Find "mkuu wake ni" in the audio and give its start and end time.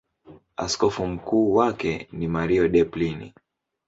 1.07-2.27